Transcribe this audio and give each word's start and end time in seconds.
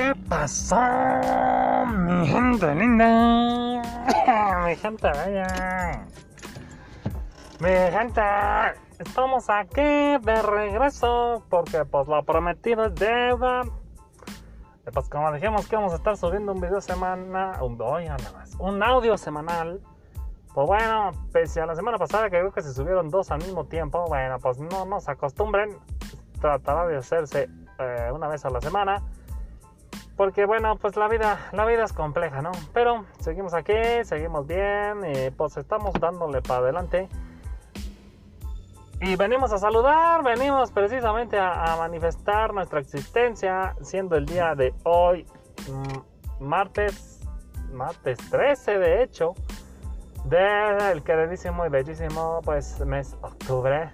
¿Qué 0.00 0.14
pasó, 0.30 0.80
mi 1.86 2.26
gente 2.26 2.74
linda? 2.74 3.82
Mi 4.64 4.74
gente 4.74 5.08
bella. 5.10 6.06
Mi 7.60 7.68
gente, 7.68 8.22
estamos 8.98 9.50
aquí 9.50 9.82
de 9.82 10.42
regreso 10.42 11.44
porque 11.50 11.84
pues 11.84 12.08
lo 12.08 12.22
prometido 12.22 12.86
es 12.86 12.94
deuda. 12.94 13.64
Y, 14.86 14.90
Pues 14.90 15.06
como 15.10 15.30
dijimos 15.32 15.68
que 15.68 15.76
vamos 15.76 15.92
a 15.92 15.96
estar 15.96 16.16
subiendo 16.16 16.52
un 16.52 16.62
video 16.62 16.80
semana, 16.80 17.58
un, 17.60 17.76
más, 17.76 18.56
un 18.58 18.82
audio 18.82 19.18
semanal. 19.18 19.82
Pues 20.54 20.66
bueno, 20.66 21.10
pese 21.30 21.60
a 21.60 21.66
la 21.66 21.74
semana 21.74 21.98
pasada 21.98 22.30
que 22.30 22.38
creo 22.38 22.52
que 22.52 22.62
se 22.62 22.72
subieron 22.72 23.10
dos 23.10 23.30
al 23.30 23.40
mismo 23.40 23.66
tiempo, 23.66 24.06
bueno, 24.08 24.38
pues 24.38 24.58
no 24.60 24.86
nos 24.86 25.10
acostumbren. 25.10 25.76
Tratará 26.40 26.86
de 26.86 26.96
hacerse 26.96 27.50
eh, 27.78 28.10
una 28.10 28.28
vez 28.28 28.46
a 28.46 28.50
la 28.50 28.62
semana. 28.62 29.02
Porque 30.20 30.44
bueno, 30.44 30.76
pues 30.76 30.96
la 30.96 31.08
vida, 31.08 31.48
la 31.52 31.64
vida 31.64 31.82
es 31.82 31.94
compleja, 31.94 32.42
¿no? 32.42 32.52
Pero 32.74 33.06
seguimos 33.20 33.54
aquí, 33.54 33.72
seguimos 34.02 34.46
bien, 34.46 35.00
pues 35.34 35.56
estamos 35.56 35.94
dándole 35.98 36.42
para 36.42 36.60
adelante. 36.60 37.08
Y 39.00 39.16
venimos 39.16 39.50
a 39.54 39.56
saludar, 39.56 40.22
venimos 40.22 40.72
precisamente 40.72 41.38
a, 41.38 41.72
a 41.72 41.76
manifestar 41.78 42.52
nuestra 42.52 42.80
existencia, 42.80 43.74
siendo 43.80 44.14
el 44.16 44.26
día 44.26 44.54
de 44.54 44.74
hoy, 44.82 45.24
mm, 45.70 46.44
martes, 46.44 47.20
martes 47.72 48.18
13 48.30 48.78
de 48.78 49.02
hecho, 49.02 49.34
del 50.26 51.02
queridísimo 51.02 51.64
y 51.64 51.70
bellísimo 51.70 52.42
pues 52.44 52.78
mes 52.80 53.16
octubre 53.22 53.90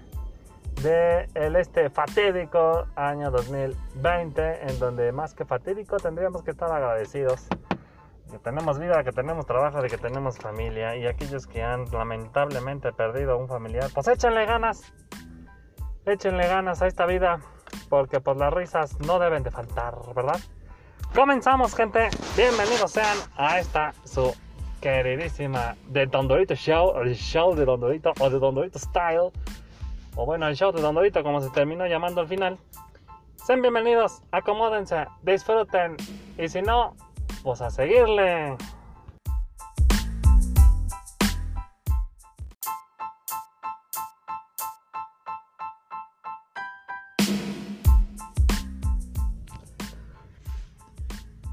de 0.83 1.29
el 1.35 1.57
este 1.57 1.91
fatídico 1.91 2.87
año 2.97 3.31
2020 3.31 4.71
en 4.71 4.79
donde 4.79 5.13
más 5.13 5.35
que 5.35 5.45
fatídico 5.45 5.97
tendríamos 5.97 6.43
que 6.43 6.51
estar 6.51 6.71
agradecidos 6.71 7.49
que 8.31 8.39
tenemos 8.39 8.79
vida, 8.79 9.05
que 9.05 9.13
tenemos 9.13 9.47
trabajo, 9.47 9.81
de 9.81 9.89
que 9.89 9.99
tenemos 9.99 10.39
familia 10.39 10.97
y 10.97 11.07
aquellos 11.07 11.47
que 11.47 11.63
han 11.63 11.85
lamentablemente 11.93 12.93
perdido 12.93 13.35
a 13.35 13.37
un 13.37 13.49
familiar, 13.49 13.89
pues 13.95 14.09
échenle 14.09 14.45
ganas, 14.47 14.93
échenle 16.05 16.47
ganas 16.49 16.83
a 16.83 16.89
esta 16.89 17.07
vida 17.07 17.41
porque 17.89 18.21
pues 18.21 18.37
las 18.37 18.53
risas 18.53 18.99
no 19.01 19.19
deben 19.19 19.43
de 19.43 19.51
faltar, 19.51 19.95
¿verdad? 20.15 20.41
Comenzamos 21.15 21.75
gente, 21.75 22.09
bienvenidos 22.37 22.91
sean 22.91 23.17
a 23.37 23.61
esta 23.61 23.95
su 24.05 24.35
queridísima 24.81 25.77
de 25.89 26.07
Don 26.07 26.29
Dorito 26.29 26.55
Show, 26.55 27.01
el 27.01 27.15
show 27.15 27.55
de 27.55 27.65
Don 27.65 27.81
Dorito 27.81 28.13
o 28.21 28.29
de 28.29 28.39
Don 28.39 28.55
Dorito 28.55 28.79
Style 28.79 29.31
o 30.17 30.25
bueno, 30.25 30.49
el 30.49 30.57
show 30.57 30.73
de 30.73 30.81
Don 30.81 30.95
Dorito, 30.95 31.23
como 31.23 31.41
se 31.41 31.51
terminó 31.51 31.87
llamando 31.87 32.23
al 32.23 32.27
final. 32.27 32.59
Sean 33.37 33.61
bienvenidos, 33.61 34.23
acomódense, 34.33 35.07
disfruten, 35.23 35.97
y 36.39 36.49
si 36.49 36.63
no, 36.63 36.97
pues 37.43 37.61
a 37.61 37.71
seguirle. 37.71 38.57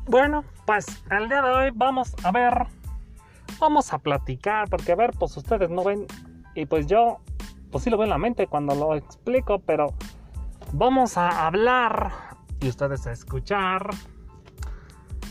Bueno, 0.05 0.45
pues 0.65 0.85
el 1.11 1.27
día 1.27 1.41
de 1.41 1.49
hoy 1.49 1.71
vamos 1.73 2.15
a 2.23 2.31
ver, 2.31 2.67
vamos 3.59 3.91
a 3.91 3.99
platicar, 3.99 4.69
porque 4.69 4.93
a 4.93 4.95
ver, 4.95 5.11
pues 5.19 5.35
ustedes 5.35 5.69
no 5.69 5.83
ven, 5.83 6.07
y 6.55 6.65
pues 6.65 6.87
yo 6.87 7.19
pues 7.73 7.83
sí 7.83 7.89
lo 7.89 7.97
veo 7.97 8.03
en 8.03 8.11
la 8.11 8.19
mente 8.19 8.45
cuando 8.45 8.75
lo 8.75 8.95
explico, 8.95 9.57
pero 9.57 9.93
vamos 10.73 11.17
a 11.17 11.47
hablar 11.47 12.11
y 12.61 12.69
ustedes 12.69 13.07
a 13.07 13.11
escuchar. 13.11 13.89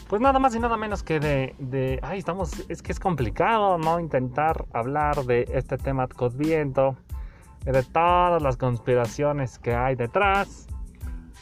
Pues 0.09 0.21
nada 0.21 0.41
más 0.41 0.53
y 0.57 0.59
nada 0.59 0.77
menos 0.77 1.05
que 1.05 1.21
de, 1.21 1.55
de 1.59 2.01
ay, 2.03 2.19
estamos, 2.19 2.69
es 2.69 2.83
que 2.83 2.91
es 2.91 2.99
complicado, 2.99 3.79
¿no? 3.79 4.01
Intentar 4.01 4.67
hablar 4.75 5.25
de 5.25 5.49
este 5.55 5.79
tema 5.79 6.09
cosviento, 6.09 6.97
de 7.65 7.83
todas 7.85 8.43
las 8.43 8.57
conspiraciones 8.57 9.61
que 9.61 9.75
hay 9.75 9.95
detrás. 9.95 10.67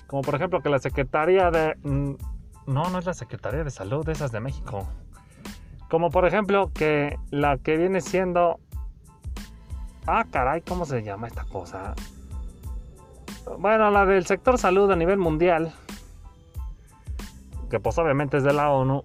Como 0.06 0.20
por 0.20 0.34
ejemplo 0.34 0.60
que 0.60 0.68
la 0.68 0.80
Secretaría 0.80 1.50
de... 1.50 1.76
mm, 1.82 2.14
No, 2.66 2.90
no 2.90 2.98
es 2.98 3.06
la 3.06 3.14
Secretaría 3.14 3.64
de 3.64 3.70
Salud, 3.70 4.06
esas 4.10 4.32
de 4.32 4.40
México. 4.40 4.86
Como 5.88 6.10
por 6.10 6.26
ejemplo 6.26 6.70
que 6.74 7.16
la 7.30 7.56
que 7.56 7.78
viene 7.78 8.02
siendo 8.02 8.60
Ah, 10.06 10.24
caray, 10.30 10.62
¿cómo 10.62 10.84
se 10.84 11.02
llama 11.02 11.28
esta 11.28 11.44
cosa? 11.44 11.94
Bueno, 13.58 13.90
la 13.90 14.06
del 14.06 14.26
sector 14.26 14.58
salud 14.58 14.90
a 14.90 14.96
nivel 14.96 15.18
mundial. 15.18 15.74
Que 17.68 17.80
pues 17.80 17.98
obviamente 17.98 18.38
es 18.38 18.42
de 18.42 18.52
la 18.52 18.70
ONU. 18.70 19.04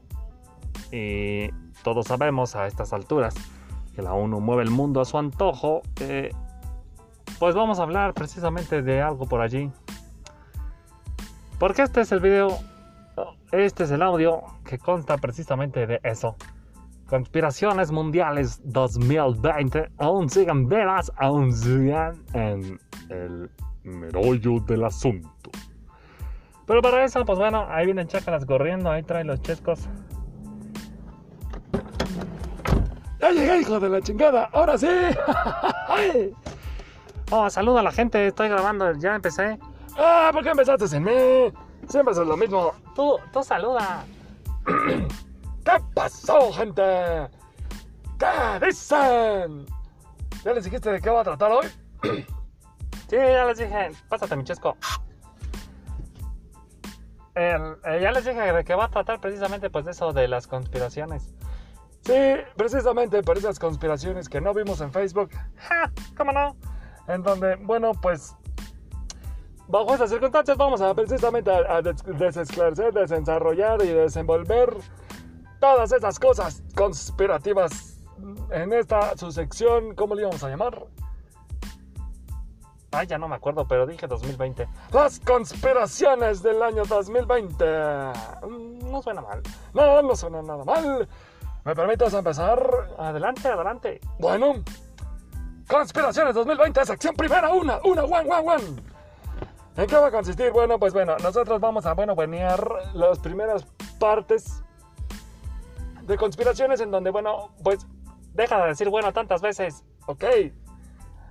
Y 0.92 1.50
todos 1.84 2.08
sabemos 2.08 2.56
a 2.56 2.68
estas 2.68 2.94
alturas 2.94 3.36
que 3.96 4.02
la 4.02 4.14
ONU 4.14 4.40
mueve 4.40 4.64
el 4.64 4.72
mundo 4.72 5.02
a 5.02 5.06
su 5.06 5.18
antojo. 5.18 5.82
eh, 6.00 6.32
pues 7.40 7.54
vamos 7.54 7.80
a 7.80 7.84
hablar 7.84 8.14
precisamente 8.14 8.82
de 8.82 9.02
algo 9.02 9.28
por 9.28 9.42
allí. 9.42 9.72
Porque 11.60 11.82
este 11.82 12.02
es 12.02 12.12
el 12.12 12.20
video, 12.20 12.58
este 13.52 13.84
es 13.84 13.92
el 13.92 14.02
audio 14.02 14.44
que 14.66 14.78
consta 14.78 15.18
precisamente 15.18 15.86
de 15.88 16.00
eso. 16.04 16.36
Conspiraciones 17.08 17.92
Mundiales 17.92 18.60
2020 18.64 19.92
aún 20.00 20.30
siguen 20.30 20.68
vivas, 20.68 21.12
aún 21.18 21.54
siguen 21.54 22.24
en 22.34 22.80
el 23.10 23.50
merollo 23.84 24.60
del 24.62 24.86
asunto. 24.86 25.52
Pero 26.66 26.82
para 26.82 27.04
eso, 27.04 27.24
pues 27.24 27.38
bueno, 27.38 27.68
ahí 27.70 27.86
vienen 27.86 28.08
chácaras 28.08 28.44
corriendo, 28.46 28.90
ahí 28.90 29.04
trae 29.04 29.24
los 29.24 29.40
chescos. 29.42 29.88
¡Ya 33.20 33.30
llegué, 33.30 33.62
hijo 33.62 33.80
de 33.80 33.90
la 33.90 34.02
chingada! 34.02 34.50
¡Ahora 34.52 34.76
sí! 34.78 34.88
oh, 37.32 37.50
saluda 37.52 37.82
a 37.82 37.84
la 37.84 37.92
gente, 37.92 38.26
estoy 38.26 38.50
grabando, 38.50 38.92
ya 38.94 39.14
empecé. 39.16 39.60
¡Ah! 39.96 40.32
¿Por 40.34 40.44
qué 40.44 40.50
empezaste 40.50 40.88
sin 40.88 41.04
mí? 41.04 41.12
Siempre 41.88 42.14
es 42.14 42.18
lo 42.18 42.36
mismo. 42.36 42.74
Tú, 42.96 43.18
tú 43.32 43.44
saluda. 43.44 44.04
¿Qué 45.66 45.72
pasó, 45.94 46.54
gente? 46.54 46.82
¿Qué 48.20 48.66
dicen? 48.66 49.66
¿Ya 50.44 50.54
les 50.54 50.64
dijiste 50.64 50.92
de 50.92 51.02
qué 51.02 51.10
va 51.10 51.22
a 51.22 51.24
tratar 51.24 51.52
hoy? 51.52 51.66
sí, 53.10 53.16
ya 53.18 53.46
les 53.46 53.58
dije. 53.58 53.90
Pásate, 54.08 54.36
mi 54.36 54.44
chesco. 54.44 54.78
El- 57.34 57.78
eh, 57.84 58.00
ya 58.02 58.12
les 58.12 58.24
dije 58.26 58.40
de 58.54 58.64
qué 58.64 58.76
va 58.76 58.86
a 58.86 58.90
tratar 58.90 59.20
precisamente 59.20 59.70
pues 59.70 59.86
de 59.86 59.92
eso 59.92 60.14
de 60.14 60.28
las 60.28 60.48
conspiraciones. 60.48 61.34
Sí, 62.06 62.14
precisamente 62.56 63.24
por 63.24 63.38
esas 63.38 63.58
conspiraciones 63.60 64.30
que 64.30 64.40
no 64.40 64.54
vimos 64.54 64.80
en 64.82 64.92
Facebook. 64.92 65.32
¡Ja! 65.58 65.92
¿Cómo 66.16 66.32
no? 66.32 66.56
En 67.08 67.24
donde, 67.24 67.56
bueno, 67.56 67.92
pues 68.02 68.36
bajo 69.68 69.94
estas 69.94 70.12
circunstancias 70.12 70.56
vamos 70.58 70.80
a 70.82 70.94
precisamente 70.94 71.52
a, 71.52 71.78
a 71.78 71.82
des- 71.82 72.04
desesclarecer, 72.04 72.94
desarrollar 72.94 73.82
y 73.84 73.88
desenvolver 73.88 74.70
todas 75.66 75.92
esas 75.92 76.20
cosas 76.20 76.62
conspirativas 76.76 77.98
en 78.52 78.72
esta 78.72 79.18
su 79.18 79.32
sección, 79.32 79.96
¿cómo 79.96 80.14
le 80.14 80.22
íbamos 80.22 80.44
a 80.44 80.50
llamar? 80.50 80.86
Ay, 82.92 83.08
ya 83.08 83.18
no 83.18 83.28
me 83.28 83.36
acuerdo, 83.36 83.68
pero 83.68 83.88
dije 83.88 84.06
2020. 84.06 84.68
Las 84.94 85.20
conspiraciones 85.20 86.44
del 86.44 86.62
año 86.62 86.84
2020. 86.86 87.66
Mm, 88.48 88.92
No 88.92 89.02
suena 89.02 89.22
mal. 89.22 89.42
No, 89.74 90.04
no 90.04 90.16
suena 90.16 90.44
nada 90.44 90.64
mal. 90.64 91.10
¿Me 91.64 91.74
permites 91.76 92.14
empezar? 92.14 92.60
Adelante, 93.00 93.48
adelante. 93.48 94.00
Bueno, 94.20 94.64
conspiraciones 95.68 96.36
2020, 96.36 96.86
sección 96.86 97.16
primera, 97.16 97.52
una, 97.52 97.80
una, 97.84 98.04
one, 98.04 98.30
one, 98.30 98.50
one. 98.54 98.84
¿En 99.78 99.88
qué 99.88 99.96
va 99.96 100.08
a 100.08 100.12
consistir? 100.12 100.52
Bueno, 100.52 100.78
pues 100.78 100.94
bueno, 100.94 101.18
nosotros 101.24 101.60
vamos 101.60 101.88
a, 101.88 101.94
bueno, 101.96 102.16
venear 102.16 102.64
las 102.94 103.18
primeras 103.18 103.66
partes 104.00 104.62
de 106.06 106.18
conspiraciones 106.18 106.82
en 106.82 106.92
donde, 106.92 107.10
bueno, 107.10 107.52
pues 107.64 107.86
deja 108.34 108.62
de 108.62 108.68
decir 108.70 108.90
bueno 108.90 109.12
tantas 109.14 109.42
veces, 109.42 109.84
ok. 110.08 110.24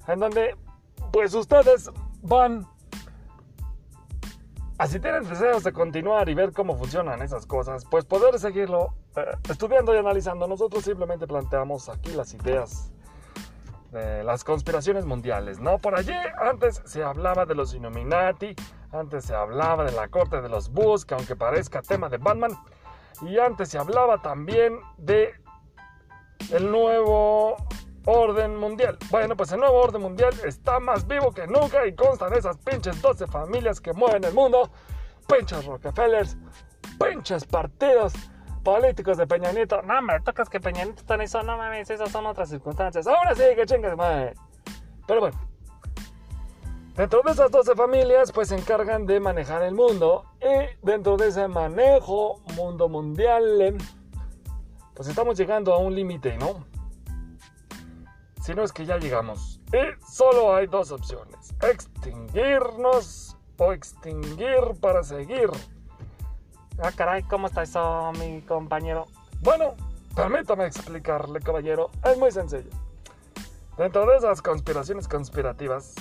En 0.08 0.20
donde, 0.20 0.56
pues 1.12 1.34
ustedes 1.34 1.90
van, 2.22 2.66
así 4.78 5.00
tienen 5.00 5.28
deseos 5.28 5.64
de 5.64 5.72
continuar 5.72 6.28
y 6.28 6.34
ver 6.34 6.52
cómo 6.52 6.76
funcionan 6.76 7.22
esas 7.22 7.46
cosas, 7.46 7.84
pues 7.84 8.04
poder 8.04 8.38
seguirlo 8.38 8.94
eh, 9.16 9.24
estudiando 9.48 9.94
y 9.94 9.98
analizando. 9.98 10.46
Nosotros 10.46 10.84
simplemente 10.84 11.26
planteamos 11.26 11.88
aquí 11.88 12.12
las 12.12 12.34
ideas 12.34 12.90
de 13.92 14.24
las 14.24 14.42
conspiraciones 14.42 15.06
mundiales, 15.06 15.60
¿no? 15.60 15.78
Por 15.78 15.96
allí 15.96 16.12
antes 16.42 16.82
se 16.84 17.04
hablaba 17.04 17.46
de 17.46 17.54
los 17.54 17.72
Illuminati, 17.74 18.54
antes 18.90 19.24
se 19.24 19.34
hablaba 19.34 19.84
de 19.84 19.92
la 19.92 20.08
corte 20.08 20.40
de 20.40 20.48
los 20.48 20.68
Bus, 20.70 21.04
que 21.04 21.14
aunque 21.14 21.36
parezca 21.36 21.80
tema 21.80 22.08
de 22.08 22.18
Batman, 22.18 22.52
y 23.22 23.38
antes 23.38 23.69
se 23.69 23.78
hablaba 23.78 24.20
también 24.22 24.78
de 24.96 25.34
el 26.52 26.70
nuevo 26.70 27.56
orden 28.06 28.56
mundial. 28.56 28.99
Bueno, 29.11 29.37
pues 29.37 29.52
el 29.52 29.61
nuevo 29.61 29.81
orden 29.81 30.02
mundial 30.02 30.34
está 30.44 30.81
más 30.81 31.06
vivo 31.06 31.32
que 31.32 31.46
nunca 31.46 31.87
y 31.87 31.94
consta 31.94 32.28
de 32.28 32.38
esas 32.38 32.58
pinches 32.58 33.00
12 33.00 33.26
familias 33.26 33.81
que 33.81 33.93
mueven 33.93 34.25
el 34.25 34.34
mundo. 34.34 34.70
Pinches 35.26 35.64
Rockefellers, 35.64 36.37
pinches 36.99 37.44
partidos 37.46 38.12
políticos 38.62 39.17
de 39.17 39.26
Peña 39.26 39.52
Nieto. 39.52 39.81
No, 39.82 40.02
me 40.02 40.20
tocas 40.20 40.49
que 40.49 40.60
Peña 40.60 40.84
Nieto 40.84 41.14
en 41.14 41.22
eso. 41.22 41.43
No 41.43 41.56
mames, 41.56 41.88
esas 41.90 42.10
son 42.10 42.26
otras 42.26 42.50
circunstancias. 42.50 43.06
Ahora 43.06 43.34
sí, 43.34 43.43
que 43.56 43.64
chingas, 43.64 43.96
madre. 43.96 44.34
Pero 45.06 45.20
bueno. 45.20 45.53
Dentro 46.96 47.23
de 47.23 47.32
esas 47.32 47.50
12 47.50 47.75
familias, 47.75 48.31
pues 48.31 48.49
se 48.49 48.56
encargan 48.56 49.05
de 49.05 49.19
manejar 49.19 49.62
el 49.62 49.75
mundo. 49.75 50.26
Y 50.41 50.87
dentro 50.87 51.17
de 51.17 51.29
ese 51.29 51.49
manejo 51.49 52.41
mundo 52.56 52.88
mundial, 52.88 53.76
pues 54.94 55.08
estamos 55.08 55.37
llegando 55.37 55.75
a 55.75 55.79
un 55.79 55.93
límite, 55.93 56.37
¿no? 56.38 56.64
Si 58.41 58.55
no 58.55 58.62
es 58.62 58.73
que 58.73 58.87
ya 58.87 58.99
llegamos. 58.99 59.61
Y 59.73 60.06
solo 60.08 60.55
hay 60.55 60.69
dos 60.69 60.93
opciones. 60.93 61.52
Extinguirnos 61.62 63.37
o 63.56 63.73
extinguir 63.73 64.61
para 64.81 65.02
seguir. 65.02 65.50
Ah, 66.79 66.93
caray, 66.94 67.25
¿cómo 67.25 67.49
está 67.49 67.64
eso, 67.64 68.12
mi 68.20 68.41
compañero? 68.43 69.06
Bueno, 69.41 69.75
permítame 70.14 70.67
explicarle, 70.67 71.41
caballero. 71.41 71.91
Es 72.05 72.17
muy 72.19 72.31
sencillo. 72.31 72.70
Dentro 73.76 74.06
de 74.06 74.17
esas 74.17 74.41
conspiraciones 74.43 75.08
conspirativas, 75.08 75.94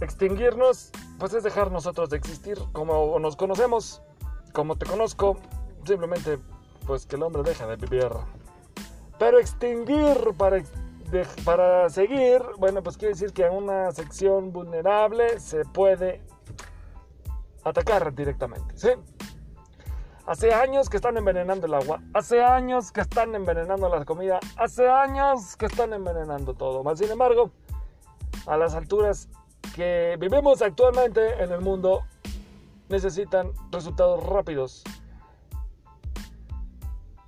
extinguirnos, 0.00 0.90
pues 1.18 1.34
es 1.34 1.42
dejar 1.42 1.70
nosotros 1.70 2.10
de 2.10 2.16
existir 2.16 2.58
como 2.72 3.18
nos 3.18 3.36
conocemos, 3.36 4.02
como 4.52 4.76
te 4.76 4.86
conozco, 4.86 5.36
simplemente 5.84 6.38
pues 6.86 7.06
que 7.06 7.16
el 7.16 7.22
hombre 7.22 7.42
deja 7.42 7.66
de 7.66 7.76
vivir. 7.76 8.10
Pero 9.18 9.38
extinguir 9.38 10.16
para, 10.36 10.62
para 11.44 11.88
seguir, 11.90 12.42
bueno, 12.58 12.82
pues 12.82 12.96
quiere 12.96 13.14
decir 13.14 13.32
que 13.32 13.44
a 13.44 13.50
una 13.50 13.92
sección 13.92 14.52
vulnerable 14.52 15.38
se 15.38 15.64
puede 15.64 16.22
atacar 17.64 18.14
directamente, 18.14 18.76
¿sí? 18.76 18.88
Hace 20.26 20.54
años 20.54 20.88
que 20.88 20.96
están 20.96 21.16
envenenando 21.16 21.66
el 21.66 21.74
agua, 21.74 22.00
hace 22.14 22.42
años 22.42 22.92
que 22.92 23.00
están 23.00 23.34
envenenando 23.34 23.88
la 23.88 24.04
comida, 24.04 24.38
hace 24.56 24.88
años 24.88 25.56
que 25.56 25.66
están 25.66 25.92
envenenando 25.92 26.54
todo. 26.54 26.96
Sin 26.96 27.10
embargo, 27.10 27.50
a 28.46 28.56
las 28.56 28.74
alturas 28.74 29.28
vivimos 30.18 30.62
actualmente 30.62 31.42
en 31.42 31.52
el 31.52 31.60
mundo, 31.60 32.02
necesitan 32.88 33.52
resultados 33.70 34.22
rápidos. 34.24 34.82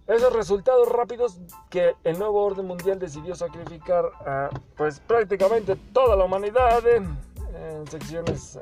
Esos 0.07 0.33
resultados 0.33 0.89
rápidos 0.89 1.39
que 1.71 1.95
el 2.05 2.19
nuevo 2.19 2.45
orden 2.45 2.67
mundial 2.67 2.99
decidió 2.99 3.35
sacrificar 3.35 4.05
a 4.27 4.51
pues 4.77 5.01
prácticamente 5.01 5.77
toda 5.93 6.17
la 6.17 6.25
humanidad 6.25 6.87
en, 6.87 7.17
en 7.55 7.87
secciones 7.87 8.59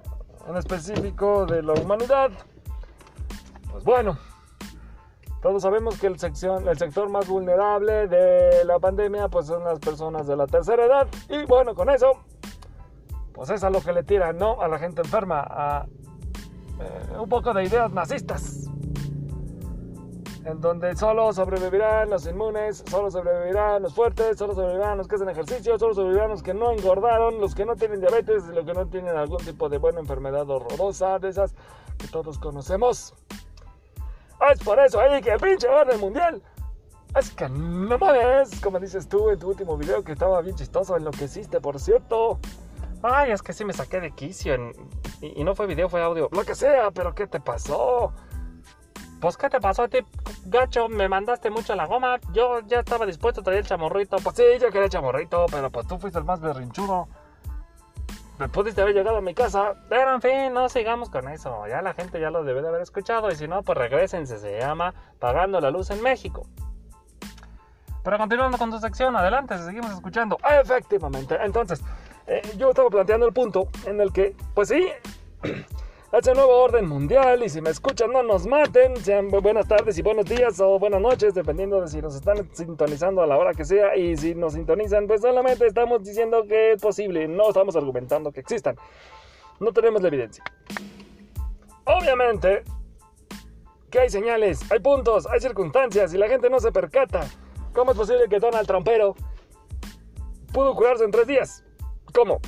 en 0.49 0.57
específico 0.57 1.47
de 1.47 1.63
la 1.63 1.73
humanidad. 1.73 2.31
Pues 3.71 3.85
bueno, 3.85 4.19
todos 5.43 5.63
sabemos 5.63 5.99
que 5.99 6.07
el, 6.07 6.19
sección, 6.19 6.69
el 6.69 6.77
sector 6.77 7.09
más 7.09 7.27
vulnerable 7.27 8.09
de 8.09 8.65
la 8.65 8.79
pandemia 8.79 9.29
pues 9.29 9.47
son 9.47 9.65
las 9.65 9.79
personas 9.79 10.27
de 10.27 10.37
la 10.37 10.47
tercera 10.47 10.85
edad. 10.85 11.09
Y 11.29 11.45
bueno, 11.47 11.75
con 11.75 11.89
eso, 11.89 12.25
pues 13.41 13.49
es 13.49 13.65
a 13.65 13.71
lo 13.71 13.81
que 13.81 13.95
le 13.95 14.03
tiran, 14.03 14.37
¿no? 14.37 14.61
A 14.61 14.69
la 14.69 14.79
gente 14.79 15.01
enferma, 15.01 15.41
a 15.41 15.87
eh, 16.79 17.17
un 17.19 17.27
poco 17.27 17.55
de 17.55 17.65
ideas 17.65 17.91
nazistas. 17.91 18.69
En 20.45 20.61
donde 20.61 20.95
solo 20.95 21.33
sobrevivirán 21.33 22.11
los 22.11 22.27
inmunes, 22.27 22.85
solo 22.87 23.11
sobrevivirán 23.11 23.83
los 23.83 23.95
fuertes, 23.95 24.37
solo 24.37 24.55
sobrevivirán 24.55 24.99
los 24.99 25.09
que 25.09 25.15
hacen 25.15 25.31
ejercicio, 25.31 25.79
solo 25.79 25.95
sobrevivirán 25.95 26.29
los 26.29 26.43
que 26.43 26.53
no 26.53 26.71
engordaron, 26.71 27.41
los 27.41 27.55
que 27.55 27.65
no 27.65 27.77
tienen 27.77 28.01
diabetes, 28.01 28.45
los 28.49 28.67
que 28.67 28.75
no 28.75 28.87
tienen 28.89 29.17
algún 29.17 29.39
tipo 29.39 29.71
de 29.71 29.79
buena 29.79 30.01
enfermedad 30.01 30.47
horrorosa, 30.51 31.19
de 31.19 31.31
esas 31.31 31.55
que 31.97 32.09
todos 32.09 32.39
conocemos. 32.39 33.15
Es 34.53 34.63
por 34.63 34.79
eso 34.81 35.01
ahí 35.01 35.23
que 35.23 35.31
el 35.31 35.41
pinche 35.41 35.67
orden 35.67 35.99
mundial. 35.99 36.43
Es 37.19 37.31
que 37.31 37.49
no 37.49 37.97
mames, 37.97 38.61
como 38.61 38.79
dices 38.79 39.09
tú 39.09 39.31
en 39.31 39.39
tu 39.39 39.49
último 39.49 39.79
video 39.79 40.05
que 40.05 40.13
estaba 40.13 40.43
bien 40.43 40.57
chistoso, 40.57 40.95
en 40.99 41.05
lo 41.05 41.11
que 41.11 41.25
hiciste, 41.25 41.59
por 41.59 41.81
cierto. 41.81 42.39
Ay, 43.03 43.33
es 43.33 43.43
que 43.43 43.53
sí 43.53 43.65
me 43.65 43.73
saqué 43.73 44.01
de 44.01 44.13
quicio. 44.13 44.55
Y, 45.21 45.41
y, 45.41 45.45
no 45.45 45.55
fue 45.55 45.67
video, 45.67 45.89
fue 45.89 46.03
audio. 46.03 46.29
Lo 46.33 46.45
que 46.45 46.55
sea, 46.55 46.91
pero 46.91 47.15
¿qué 47.15 47.27
te 47.27 47.41
pasó? 47.41 48.13
Pues, 49.21 49.37
¿qué 49.37 49.51
te 49.51 49.61
pasó 49.61 49.83
a 49.83 49.89
ti, 49.89 49.99
gacho? 50.47 50.89
Me 50.89 51.07
mandaste 51.09 51.51
mucho 51.51 51.75
a 51.75 51.77
la 51.77 51.87
goma. 51.87 52.19
Yo 52.33 52.61
ya 52.61 52.81
estaba 52.81 53.05
dispuesto 53.05 53.43
a 53.43 53.45
traer 53.45 53.61
el 53.61 53.67
chamorrito. 53.67 54.17
Pues 54.17 54.37
sí, 54.37 54.45
yo 54.59 54.69
quería 54.69 54.85
el 54.85 54.91
chamorrito, 54.91 55.45
pero 55.51 55.71
pues 55.71 55.87
tú 55.87 55.99
fuiste 55.99 56.19
el 56.19 56.25
más 56.25 56.41
berrinchudo. 56.41 57.07
Me 58.39 58.49
pudiste 58.49 58.81
haber 58.81 58.95
llegado 58.95 59.19
a 59.19 59.21
mi 59.21 59.35
casa. 59.35 59.75
Pero 59.91 60.15
en 60.15 60.23
fin, 60.23 60.55
no 60.55 60.71
sigamos 60.71 61.11
con 61.11 61.29
eso. 61.29 61.67
Ya 61.69 61.83
la 61.83 61.93
gente 61.93 62.19
ya 62.19 62.31
lo 62.31 62.45
debe 62.45 62.63
de 62.63 62.69
haber 62.69 62.81
escuchado. 62.81 63.31
Y 63.31 63.37
si 63.37 63.47
no, 63.47 63.63
pues 63.63 63.77
regresense. 63.77 64.39
Se 64.39 64.59
llama 64.59 64.95
Pagando 65.19 65.61
la 65.61 65.71
Luz 65.71 65.91
en 65.91 66.03
México. 66.03 66.47
Pero 68.03 68.17
continuando 68.17 68.57
con 68.57 68.71
tu 68.71 68.79
sección, 68.79 69.15
adelante, 69.15 69.59
seguimos 69.59 69.93
escuchando. 69.93 70.39
Efectivamente. 70.63 71.37
Entonces, 71.43 71.85
eh, 72.27 72.43
yo 72.57 72.71
estaba 72.71 72.91
planteando 72.91 73.27
el 73.27 73.33
punto 73.33 73.69
en 73.87 74.01
el 74.01 74.13
que, 74.13 74.35
pues 74.55 74.69
sí, 74.69 74.89
Hace 76.13 76.35
nuevo 76.35 76.57
orden 76.57 76.89
mundial 76.89 77.45
y 77.45 77.49
si 77.49 77.61
me 77.61 77.71
escuchan 77.71 78.11
no 78.11 78.25
nos 78.25 78.45
maten, 78.45 78.97
sean 78.97 79.29
buenas 79.29 79.69
tardes 79.69 79.97
y 79.97 80.03
buenos 80.03 80.25
días 80.25 80.59
o 80.59 80.77
buenas 80.77 81.01
noches, 81.01 81.35
dependiendo 81.35 81.81
de 81.81 81.87
si 81.87 82.03
nos 82.03 82.17
están 82.17 82.53
sintonizando 82.53 83.23
a 83.23 83.29
la 83.29 83.37
hora 83.37 83.55
que 83.55 83.65
sea 83.65 83.95
y 83.97 84.17
si 84.17 84.35
nos 84.35 84.55
sintonizan, 84.55 85.07
pues 85.07 85.21
solamente 85.21 85.69
estamos 85.69 86.03
diciendo 86.03 86.47
que 86.49 86.73
es 86.73 86.83
posible, 86.83 87.29
no 87.29 87.51
estamos 87.51 87.77
argumentando 87.77 88.33
que 88.33 88.41
existan. 88.41 88.75
No 89.61 89.73
tenemos 89.73 90.03
la 90.03 90.09
evidencia. 90.09 90.43
Obviamente 91.85 92.65
que 93.89 94.01
hay 94.01 94.11
señales, 94.11 94.69
hay 94.73 94.81
puntos, 94.81 95.29
hay 95.29 95.39
circunstancias 95.39 96.13
y 96.13 96.19
la 96.19 96.27
gente 96.27 96.51
no 96.51 96.59
se 96.59 96.73
percata. 96.73 97.21
¿Cómo 97.73 97.93
es 97.93 97.97
posible 97.97 98.29
que 98.29 98.41
Donald 98.41 98.67
Trumpero 98.67 99.15
pudo 100.53 100.75
curarse 100.75 101.05
en 101.05 101.13
tres 101.13 101.29
días? 101.29 101.65
¿Cómo? 102.13 102.41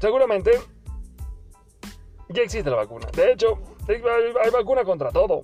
Seguramente 0.00 0.52
ya 2.28 2.42
existe 2.42 2.70
la 2.70 2.76
vacuna. 2.76 3.06
De 3.14 3.32
hecho, 3.32 3.58
hay, 3.88 4.50
vacuna 4.50 4.84
contra 4.84 5.10
todo. 5.10 5.42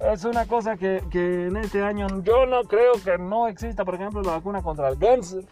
Es 0.00 0.24
una 0.24 0.46
cosa 0.46 0.76
que, 0.76 0.98
en 1.12 1.56
este 1.56 1.82
año 1.82 2.06
yo 2.22 2.46
no 2.46 2.64
creo 2.64 2.92
que 3.02 3.16
no 3.18 3.48
exista, 3.48 3.84
por 3.84 3.94
ejemplo, 3.94 4.22
la 4.22 4.32
vacuna 4.32 4.62
contra 4.62 4.88
el 4.88 4.98
cáncer. 4.98 5.44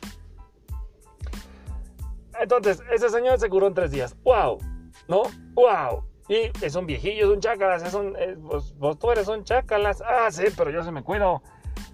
Entonces, 2.39 2.83
ese 2.93 3.09
señor 3.09 3.39
se 3.39 3.49
curó 3.49 3.67
en 3.67 3.75
tres 3.75 3.91
días. 3.91 4.15
¡Wow! 4.23 4.59
¿No? 5.09 5.23
¡Wow! 5.55 6.05
Y 6.29 6.51
es 6.65 6.75
un 6.75 6.87
viejillo, 6.87 7.27
es 7.27 7.31
un 7.31 7.41
chácalas, 7.41 7.83
es 7.83 7.95
un, 7.95 8.17
vos, 8.39 8.77
vos, 8.79 8.99
tú 8.99 9.11
eres 9.11 9.29
un 9.29 9.45
chácalas. 9.45 10.03
Ah, 10.03 10.31
sí, 10.31 10.45
pero 10.57 10.71
yo 10.71 10.83
se 10.83 10.91
me 10.91 11.03
cuido. 11.03 11.43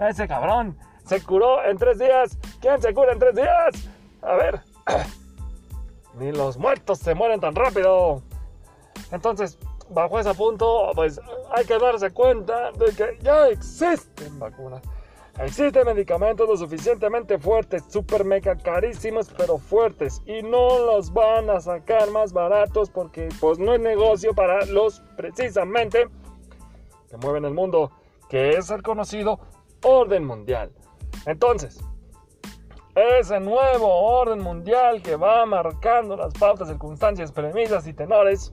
Ese 0.01 0.27
cabrón 0.27 0.77
se 1.11 1.21
curó 1.25 1.65
en 1.65 1.77
tres 1.77 1.99
días. 1.99 2.39
¿Quién 2.61 2.81
se 2.81 2.95
cura 2.95 3.13
en 3.13 3.19
tres 3.19 3.35
días? 3.35 3.91
A 4.23 4.37
ver. 4.37 4.61
Ni 6.21 6.31
los 6.31 6.57
muertos 6.57 7.01
se 7.01 7.17
mueren 7.17 7.41
tan 7.41 7.53
rápido. 7.53 8.23
Entonces, 9.11 9.59
bajo 9.89 10.21
ese 10.21 10.33
punto, 10.35 10.93
pues 10.95 11.21
hay 11.51 11.65
que 11.65 11.77
darse 11.81 12.13
cuenta 12.13 12.71
de 12.71 12.95
que 12.95 13.19
ya 13.23 13.49
existen 13.49 14.39
vacunas. 14.39 14.83
Existen 15.41 15.85
medicamentos 15.85 16.49
lo 16.49 16.57
suficientemente 16.57 17.41
fuertes, 17.41 17.83
super 17.89 18.25
mega 18.25 18.55
carísimos, 18.55 19.33
pero 19.37 19.59
fuertes. 19.59 20.23
Y 20.27 20.43
no 20.43 20.79
los 20.79 21.13
van 21.13 21.51
a 21.51 21.61
sacar 21.61 22.09
más 22.13 22.33
baratos 22.33 22.89
porque 22.89 23.31
pues 23.41 23.59
no 23.59 23.75
es 23.75 23.81
negocio 23.81 24.33
para 24.33 24.65
los 24.67 25.01
precisamente 25.17 26.07
que 27.09 27.17
mueven 27.17 27.47
el 27.47 27.55
mundo, 27.55 27.91
que 28.29 28.51
es 28.51 28.71
el 28.71 28.85
conocido 28.85 29.41
orden 29.83 30.25
mundial. 30.25 30.71
Entonces, 31.27 31.81
ese 32.95 33.41
nuevo 33.41 33.87
orden 33.89 34.41
mundial 34.41 35.03
que 35.03 35.17
va 35.17 35.47
marcando 35.47 36.17
las 36.17 36.35
pautas, 36.35 36.69
circunstancias, 36.69 37.33
premisas 37.33 37.87
y 37.87 37.93
tenores, 37.93 38.53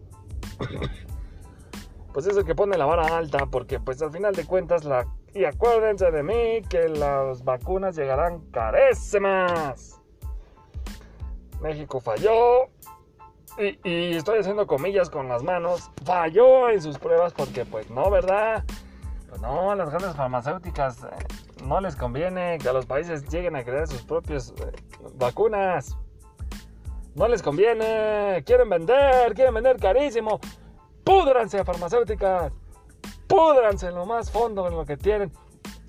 pues 2.14 2.28
es 2.28 2.38
el 2.38 2.46
que 2.46 2.56
pone 2.56 2.78
la 2.78 2.86
vara 2.86 3.18
alta, 3.18 3.46
porque 3.48 3.80
pues 3.80 4.02
al 4.02 4.12
final 4.12 4.34
de 4.36 4.46
cuentas, 4.46 4.84
la, 4.86 5.08
y 5.34 5.46
acuérdense 5.46 6.12
de 6.12 6.24
mí 6.24 6.62
que 6.70 6.88
las 6.90 7.44
vacunas 7.44 7.96
llegarán 7.96 8.42
carísimas. 8.52 10.02
México 11.62 12.00
falló, 12.00 12.70
y, 13.58 13.80
y, 13.84 14.16
estoy 14.16 14.40
haciendo 14.40 14.68
comillas 14.68 15.10
con 15.10 15.28
las 15.28 15.42
manos, 15.42 15.90
falló 16.06 16.70
en 16.70 16.80
sus 16.80 17.00
pruebas 17.00 17.34
porque 17.34 17.66
pues 17.66 17.90
no, 17.90 18.12
¿verdad? 18.12 18.64
Pues 19.28 19.42
no, 19.42 19.76
las 19.76 19.90
grandes 19.90 20.16
farmacéuticas 20.16 21.04
eh, 21.04 21.08
no 21.66 21.82
les 21.82 21.96
conviene 21.96 22.58
que 22.60 22.70
a 22.70 22.74
los 22.74 22.86
países 22.86 23.28
lleguen 23.28 23.56
a 23.56 23.64
crear 23.64 23.88
sus 23.88 24.02
propias 24.04 24.54
eh, 24.58 24.72
vacunas. 25.16 25.98
No 27.16 27.28
les 27.28 27.42
conviene. 27.42 28.44
Quieren 28.46 28.70
vender, 28.70 29.34
quieren 29.34 29.54
vender 29.54 29.78
carísimo. 29.78 30.40
Púdranse 31.04 31.64
farmacéuticas. 31.66 32.54
Púdranse 33.28 33.88
en 33.88 33.96
lo 33.96 34.06
más 34.06 34.32
fondo 34.32 34.68
en 34.68 34.76
lo 34.76 34.86
que 34.86 34.96
tienen. 34.96 35.32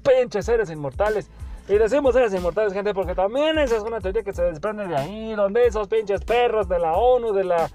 Pinches 0.03 0.47
seres 0.47 0.71
inmortales. 0.71 1.31
Y 1.69 1.75
decimos 1.77 2.15
seres 2.15 2.33
inmortales, 2.33 2.73
gente, 2.73 2.95
porque 2.95 3.15
también 3.15 3.59
esa 3.59 3.77
es 3.77 3.83
una 3.83 4.01
teoría 4.01 4.23
que 4.23 4.33
se 4.33 4.43
desprende 4.43 4.89
de 4.89 4.97
ahí, 4.97 5.35
donde 5.35 5.67
esos 5.67 5.87
pinches 5.87 6.25
perros 6.25 6.67
de 6.67 6.79
la 6.79 6.95
ONU, 6.95 7.35
de 7.35 7.45
la 7.45 7.71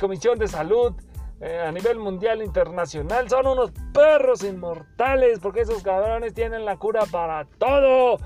Comisión 0.00 0.38
de 0.38 0.48
Salud, 0.48 0.94
eh, 1.40 1.60
a 1.60 1.70
nivel 1.70 1.98
mundial 1.98 2.42
internacional 2.42 3.28
son 3.30 3.46
unos 3.46 3.70
perros 3.92 4.42
inmortales 4.42 5.38
porque 5.38 5.60
esos 5.60 5.82
cabrones 5.82 6.34
tienen 6.34 6.64
la 6.64 6.76
cura 6.76 7.04
para 7.10 7.44
todo. 7.58 8.18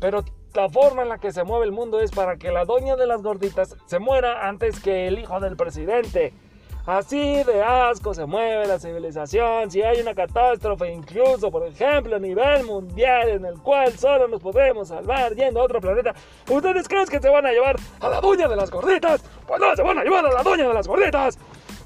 Pero 0.00 0.24
la 0.54 0.68
forma 0.68 1.02
en 1.02 1.08
la 1.08 1.18
que 1.18 1.32
se 1.32 1.44
mueve 1.44 1.66
el 1.66 1.72
mundo 1.72 2.00
es 2.00 2.10
para 2.10 2.36
que 2.36 2.50
la 2.50 2.64
doña 2.64 2.96
de 2.96 3.06
las 3.06 3.22
gorditas 3.22 3.76
se 3.86 3.98
muera 3.98 4.48
antes 4.48 4.80
que 4.80 5.06
el 5.06 5.18
hijo 5.18 5.38
del 5.40 5.56
presidente. 5.56 6.34
Así 6.88 7.44
de 7.44 7.62
asco 7.62 8.14
se 8.14 8.24
mueve 8.24 8.66
la 8.66 8.78
civilización. 8.78 9.70
Si 9.70 9.82
hay 9.82 10.00
una 10.00 10.14
catástrofe, 10.14 10.90
incluso 10.90 11.50
por 11.50 11.66
ejemplo 11.66 12.16
a 12.16 12.18
nivel 12.18 12.64
mundial, 12.64 13.28
en 13.28 13.44
el 13.44 13.60
cual 13.60 13.92
solo 13.98 14.26
nos 14.26 14.40
podemos 14.40 14.88
salvar 14.88 15.34
yendo 15.34 15.60
a 15.60 15.64
otro 15.64 15.82
planeta, 15.82 16.14
¿ustedes 16.48 16.88
creen 16.88 17.06
que 17.06 17.20
se 17.20 17.28
van 17.28 17.44
a 17.44 17.52
llevar 17.52 17.76
a 18.00 18.08
la 18.08 18.22
doña 18.22 18.48
de 18.48 18.56
las 18.56 18.70
gorditas? 18.70 19.22
Pues 19.46 19.60
no, 19.60 19.76
se 19.76 19.82
van 19.82 19.98
a 19.98 20.02
llevar 20.02 20.24
a 20.24 20.32
la 20.32 20.42
doña 20.42 20.66
de 20.66 20.72
las 20.72 20.88
gorditas. 20.88 21.38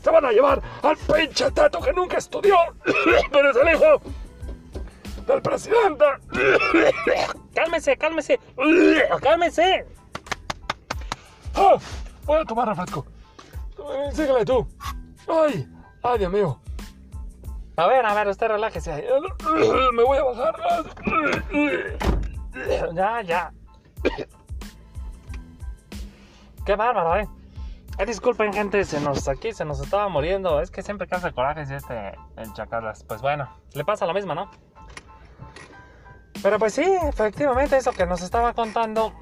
Se 0.02 0.10
van 0.10 0.24
a 0.24 0.32
llevar 0.32 0.60
al 0.82 0.96
pinche 0.96 1.50
tato 1.52 1.80
que 1.80 1.92
nunca 1.92 2.18
estudió, 2.18 2.56
pero 3.32 3.50
es 3.50 3.56
el 3.56 3.76
hijo 3.76 4.00
del 5.26 5.42
presidente. 5.42 6.04
Cálmese, 7.54 7.96
cálmese. 7.96 8.40
Cálmese. 9.22 9.86
Ah, 11.54 11.76
voy 12.24 12.40
a 12.40 12.44
tomar 12.44 12.68
refresco. 12.68 13.06
Síguele 14.12 14.44
tú. 14.44 14.66
Ay, 15.28 15.68
ay, 16.02 16.18
Dios 16.18 16.32
mío. 16.32 16.60
A 17.76 17.86
ver, 17.86 18.04
a 18.04 18.14
ver, 18.14 18.28
usted 18.28 18.48
relájese. 18.48 19.04
Me 19.92 20.02
voy 20.02 20.18
a 20.18 20.24
bajar. 20.24 20.54
Ya, 22.94 23.22
ya. 23.22 23.52
Qué 26.66 26.76
bárbaro, 26.76 27.16
eh. 27.16 27.28
Eh, 27.98 28.06
disculpen, 28.06 28.52
gente, 28.52 28.84
se 28.84 29.00
nos 29.00 29.28
aquí 29.28 29.52
se 29.52 29.64
nos 29.64 29.80
estaba 29.80 30.08
muriendo. 30.08 30.60
Es 30.60 30.70
que 30.70 30.82
siempre 30.82 31.06
causa 31.06 31.32
coraje 31.32 31.66
si 31.66 31.74
este 31.74 32.12
el 32.36 32.52
chacalas. 32.54 33.04
Pues 33.04 33.20
bueno, 33.20 33.48
le 33.74 33.84
pasa 33.84 34.06
lo 34.06 34.14
mismo, 34.14 34.34
¿no? 34.34 34.50
Pero 36.42 36.58
pues 36.58 36.74
sí, 36.74 36.82
efectivamente, 36.82 37.76
eso 37.76 37.92
que 37.92 38.06
nos 38.06 38.22
estaba 38.22 38.52
contando 38.54 39.12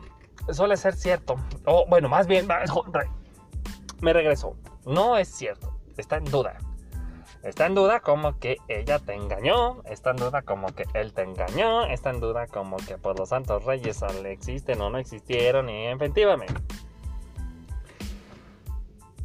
suele 0.53 0.77
ser 0.77 0.95
cierto. 0.95 1.37
O 1.67 1.87
bueno, 1.87 2.09
más 2.09 2.27
bien, 2.27 2.47
me 4.01 4.13
regreso. 4.13 4.57
No 4.87 5.19
es 5.19 5.29
cierto, 5.29 5.77
está 5.97 6.17
en 6.17 6.25
duda. 6.25 6.57
Está 7.43 7.67
en 7.67 7.75
duda 7.75 8.01
como 8.01 8.39
que 8.39 8.59
ella 8.69 8.99
te 8.99 9.15
engañó, 9.15 9.83
está 9.85 10.11
en 10.11 10.17
duda 10.17 10.43
como 10.43 10.69
que 10.69 10.85
él 10.93 11.15
te 11.15 11.23
engañó, 11.23 11.87
está 11.87 12.11
en 12.11 12.21
duda 12.21 12.47
como 12.47 12.77
que 12.77 12.99
por 12.99 13.19
los 13.19 13.31
santos 13.31 13.65
reyes 13.65 14.03
existen 14.25 14.81
o 14.83 14.91
no 14.91 14.99
existieron 14.99 15.71
y 15.71 15.87
efectivamente. 15.87 16.55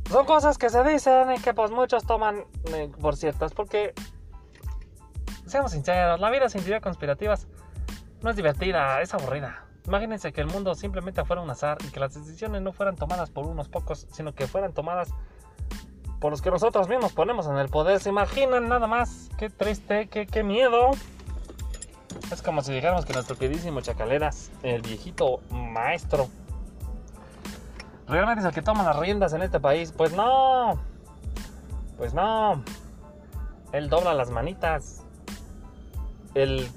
Son 0.10 0.26
cosas 0.26 0.58
que 0.58 0.70
se 0.70 0.84
dicen 0.84 1.32
y 1.32 1.40
que 1.40 1.54
pues 1.54 1.72
muchos 1.72 2.06
toman 2.06 2.46
eh, 2.74 2.92
por 3.02 3.16
ciertas 3.16 3.54
porque, 3.54 3.94
seamos 5.46 5.72
sinceros, 5.72 6.20
la 6.20 6.30
vida 6.30 6.48
sin 6.50 6.62
teorías 6.62 6.82
conspirativas 6.82 7.48
no 8.22 8.30
es 8.30 8.36
divertida, 8.36 9.02
es 9.02 9.14
aburrida. 9.14 9.66
Imagínense 9.88 10.34
que 10.34 10.42
el 10.42 10.48
mundo 10.48 10.74
simplemente 10.74 11.24
fuera 11.26 11.42
un 11.42 11.50
azar 11.50 11.78
y 11.88 11.92
que 11.92 12.00
las 12.00 12.14
decisiones 12.14 12.62
no 12.62 12.72
fueran 12.72 12.96
tomadas 12.96 13.30
por 13.30 13.46
unos 13.46 13.70
pocos, 13.70 14.08
sino 14.12 14.34
que 14.34 14.48
fueran 14.48 14.74
tomadas 14.74 15.10
por 16.20 16.32
los 16.32 16.42
que 16.42 16.50
nosotros 16.50 16.90
mismos 16.90 17.14
ponemos 17.14 17.46
en 17.48 17.58
el 17.58 17.70
poder. 17.70 18.00
¿Se 18.00 18.10
imaginan 18.10 18.68
nada 18.68 18.88
más? 18.88 19.30
Qué 19.38 19.50
triste, 19.50 20.08
qué, 20.08 20.26
qué 20.26 20.44
miedo. 20.44 20.92
Es 22.32 22.42
como 22.42 22.64
si 22.64 22.74
dijéramos 22.74 23.06
que 23.06 23.14
nuestro 23.14 23.38
queridísimo 23.38 23.82
Chacaleras, 23.82 24.52
el 24.64 24.82
viejito 24.82 25.42
maestro, 25.52 26.30
realmente 28.08 28.42
es 28.42 28.46
el 28.46 28.54
que 28.54 28.62
toma 28.62 28.84
las 28.84 28.98
riendas 28.98 29.34
en 29.34 29.42
este 29.42 29.60
país. 29.60 29.92
Pues 29.92 30.14
no, 30.14 30.80
pues 31.98 32.14
no. 32.14 32.64
Él 33.72 33.90
dobla 33.90 34.14
las 34.14 34.30
manitas. 34.30 35.04
El 36.34 36.70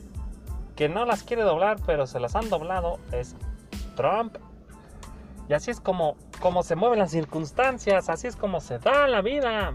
que 0.77 0.89
no 0.89 1.05
las 1.05 1.25
quiere 1.25 1.43
doblar, 1.43 1.79
pero 1.85 2.07
se 2.07 2.21
las 2.21 2.37
han 2.37 2.49
doblado, 2.49 2.99
es 3.11 3.35
Trump. 3.97 4.37
Y 5.49 5.55
así 5.55 5.73
es 5.73 5.81
como, 5.81 6.17
como 6.41 6.63
se 6.63 6.77
mueven 6.77 7.01
las 7.01 7.11
circunstancias, 7.11 8.09
así 8.09 8.29
es 8.29 8.37
como 8.37 8.61
se 8.61 8.79
da 8.79 9.09
la 9.09 9.21
vida. 9.21 9.75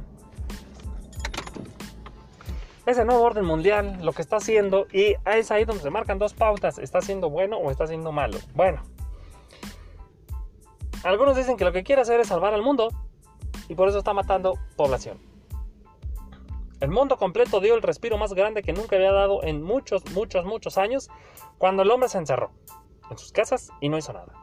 Ese 2.86 3.04
nuevo 3.04 3.22
orden 3.22 3.44
mundial 3.44 4.00
lo 4.02 4.14
que 4.14 4.22
está 4.22 4.38
haciendo, 4.38 4.88
y 4.94 5.16
es 5.26 5.52
ahí 5.52 5.66
donde 5.66 5.84
se 5.84 5.90
marcan 5.90 6.20
dos 6.20 6.34
pautas, 6.34 6.78
¿está 6.80 7.02
siendo 7.02 7.30
bueno 7.30 7.58
o 7.58 7.72
está 7.72 7.88
siendo 7.88 8.14
malo? 8.14 8.38
Bueno, 8.54 8.82
algunos 11.04 11.36
dicen 11.36 11.58
que 11.58 11.66
lo 11.66 11.72
que 11.72 11.84
quiere 11.84 12.02
hacer 12.02 12.20
es 12.20 12.28
salvar 12.28 12.54
al 12.54 12.62
mundo, 12.62 12.90
y 13.68 13.76
por 13.76 13.88
eso 13.90 13.98
está 13.98 14.14
matando 14.14 14.54
población. 14.76 15.18
El 16.80 16.90
mundo 16.90 17.18
completo 17.18 17.62
dio 17.62 17.76
el 17.76 17.82
respiro 17.82 18.18
más 18.18 18.34
grande 18.34 18.62
que 18.62 18.74
nunca 18.74 18.98
había 18.98 19.12
dado 19.12 19.42
en 19.44 19.62
muchos, 19.62 20.04
muchos, 20.12 20.46
muchos 20.46 20.78
años 20.78 21.10
cuando 21.58 21.84
el 21.84 21.92
hombre 21.92 22.10
se 22.10 22.18
encerró 22.18 22.52
en 23.10 23.18
sus 23.18 23.32
casas 23.32 23.70
y 23.80 23.88
no 23.88 23.98
hizo 23.98 24.12
nada. 24.12 24.34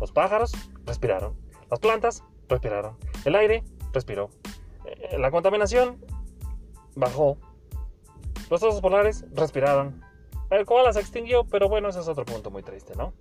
Los 0.00 0.12
pájaros 0.12 0.52
respiraron, 0.84 1.36
las 1.68 1.80
plantas 1.80 2.22
respiraron, 2.48 2.96
el 3.24 3.34
aire 3.34 3.64
respiró, 3.92 4.30
eh, 4.84 5.18
la 5.18 5.32
contaminación 5.32 6.04
bajó, 6.94 7.38
los 8.48 8.62
osos 8.62 8.80
polares 8.80 9.24
respiraron, 9.32 10.00
el 10.50 10.64
koala 10.64 10.92
se 10.92 11.00
extinguió, 11.00 11.44
pero 11.44 11.68
bueno, 11.68 11.88
ese 11.88 12.00
es 12.00 12.08
otro 12.08 12.24
punto 12.24 12.50
muy 12.50 12.62
triste, 12.62 12.94
¿no? 12.94 13.12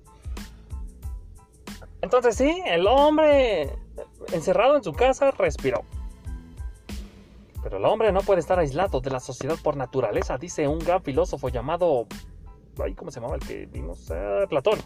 Entonces 2.02 2.36
sí, 2.36 2.62
el 2.66 2.88
hombre 2.88 3.78
encerrado 4.32 4.78
en 4.78 4.84
su 4.84 4.94
casa 4.94 5.32
respiró. 5.32 5.84
Pero 7.64 7.78
el 7.78 7.86
hombre 7.86 8.12
no 8.12 8.22
puede 8.22 8.40
estar 8.40 8.60
aislado 8.60 9.02
de 9.02 9.10
la 9.10 9.20
sociedad 9.20 9.56
por 9.62 9.76
naturaleza, 9.76 10.38
dice 10.38 10.68
un 10.68 10.80
gran 10.80 11.02
filósofo 11.02 11.50
llamado... 11.50 12.08
¿Cómo 12.96 13.10
se 13.10 13.20
llamaba 13.20 13.36
el 13.36 13.46
que 13.46 13.66
vimos? 13.66 14.12
Platón. 14.50 14.80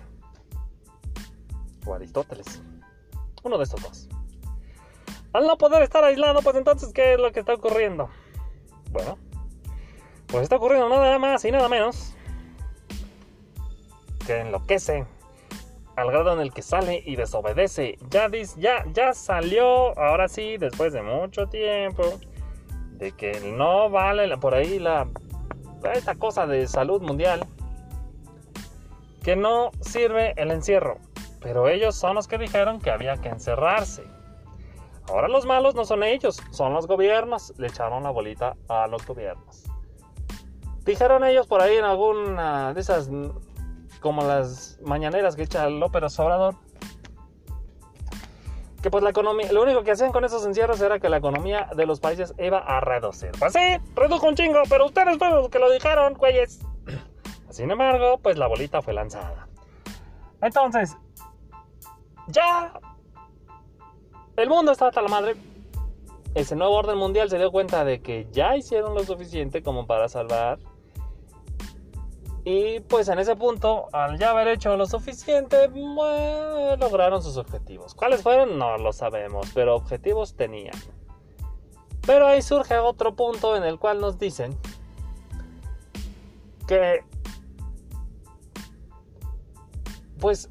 O 1.85 1.93
Aristóteles. 1.93 2.63
Uno 3.43 3.57
de 3.57 3.65
estos 3.65 3.81
dos. 3.81 4.09
Al 5.33 5.45
no 5.45 5.57
poder 5.57 5.83
estar 5.83 6.03
aislado, 6.03 6.41
pues 6.41 6.55
entonces, 6.55 6.93
¿qué 6.93 7.13
es 7.13 7.19
lo 7.19 7.31
que 7.31 7.41
está 7.41 7.53
ocurriendo? 7.53 8.09
Bueno, 8.91 9.17
pues 10.27 10.43
está 10.43 10.55
ocurriendo 10.55 10.89
nada 10.89 11.19
más 11.19 11.43
y 11.43 11.51
nada 11.51 11.67
menos 11.69 12.13
que 14.25 14.39
enloquece 14.39 15.05
al 15.95 16.11
grado 16.11 16.33
en 16.33 16.39
el 16.39 16.53
que 16.53 16.61
sale 16.61 17.03
y 17.05 17.15
desobedece. 17.15 17.97
Ya, 18.09 18.29
ya, 18.57 18.85
ya 18.93 19.13
salió, 19.13 19.97
ahora 19.99 20.27
sí, 20.27 20.57
después 20.57 20.93
de 20.93 21.01
mucho 21.01 21.47
tiempo, 21.47 22.03
de 22.91 23.11
que 23.11 23.39
no 23.39 23.89
vale 23.89 24.37
por 24.37 24.53
ahí 24.53 24.79
la 24.79 25.07
esta 25.93 26.15
cosa 26.15 26.45
de 26.45 26.67
salud 26.67 27.01
mundial 27.01 27.45
que 29.23 29.35
no 29.35 29.71
sirve 29.81 30.33
el 30.37 30.51
encierro, 30.51 30.97
pero 31.39 31.67
ellos 31.67 31.95
son 31.95 32.15
los 32.15 32.27
que 32.27 32.37
dijeron 32.37 32.79
que 32.79 32.91
había 32.91 33.17
que 33.17 33.29
encerrarse. 33.29 34.03
Ahora 35.09 35.27
los 35.27 35.45
malos 35.45 35.75
no 35.75 35.85
son 35.85 36.03
ellos, 36.03 36.41
son 36.51 36.73
los 36.73 36.87
gobiernos, 36.87 37.53
le 37.57 37.67
echaron 37.67 38.03
la 38.03 38.11
bolita 38.11 38.55
a 38.67 38.87
los 38.87 39.05
gobiernos. 39.05 39.65
Dijeron 40.85 41.23
ellos 41.23 41.47
por 41.47 41.61
ahí 41.61 41.75
en 41.75 41.85
alguna 41.85 42.73
de 42.73 42.81
esas 42.81 43.09
como 44.01 44.23
las 44.23 44.79
mañaneras 44.83 45.37
que 45.37 45.43
echa 45.43 45.69
López 45.69 46.19
Obrador 46.19 46.55
que 48.81 48.89
pues 48.89 49.03
la 49.03 49.11
economía, 49.11 49.51
lo 49.51 49.61
único 49.61 49.83
que 49.83 49.91
hacían 49.91 50.11
con 50.11 50.25
esos 50.25 50.45
encierros 50.45 50.81
era 50.81 50.99
que 50.99 51.07
la 51.07 51.17
economía 51.17 51.69
de 51.75 51.85
los 51.85 51.99
países 51.99 52.33
iba 52.39 52.57
a 52.57 52.79
reducir. 52.79 53.31
Pues 53.37 53.53
redujo 53.95 54.27
un 54.27 54.35
chingo, 54.35 54.61
pero 54.69 54.87
ustedes 54.87 55.17
fueron 55.17 55.37
los 55.37 55.49
que 55.49 55.59
lo 55.59 55.71
dijeron, 55.71 56.15
güeyes. 56.15 56.59
Sin 57.49 57.69
embargo, 57.69 58.17
pues 58.17 58.37
la 58.37 58.47
bolita 58.47 58.81
fue 58.81 58.93
lanzada. 58.93 59.47
Entonces, 60.41 60.97
ya 62.27 62.73
el 64.35 64.49
mundo 64.49 64.71
está 64.71 64.87
hasta 64.87 65.01
la 65.01 65.09
madre. 65.09 65.35
Ese 66.33 66.55
nuevo 66.55 66.75
orden 66.75 66.97
mundial 66.97 67.29
se 67.29 67.37
dio 67.37 67.51
cuenta 67.51 67.85
de 67.85 68.01
que 68.01 68.27
ya 68.31 68.55
hicieron 68.55 68.95
lo 68.95 69.03
suficiente 69.03 69.61
como 69.61 69.85
para 69.85 70.07
salvar 70.09 70.57
y 72.43 72.79
pues 72.81 73.07
en 73.09 73.19
ese 73.19 73.35
punto, 73.35 73.87
al 73.93 74.17
ya 74.17 74.31
haber 74.31 74.47
hecho 74.47 74.75
lo 74.75 74.85
suficiente, 74.87 75.69
lograron 76.79 77.21
sus 77.21 77.37
objetivos. 77.37 77.93
¿Cuáles 77.93 78.23
fueron? 78.23 78.57
No 78.57 78.77
lo 78.77 78.93
sabemos, 78.93 79.51
pero 79.53 79.75
objetivos 79.75 80.35
tenían. 80.35 80.75
Pero 82.05 82.25
ahí 82.25 82.41
surge 82.41 82.77
otro 82.79 83.15
punto 83.15 83.55
en 83.55 83.63
el 83.63 83.77
cual 83.77 84.01
nos 84.01 84.17
dicen 84.17 84.57
que 86.67 87.03
pues 90.19 90.49